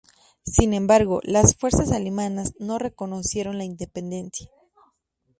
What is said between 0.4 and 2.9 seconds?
Sin embargo, las fuerzas alemanas no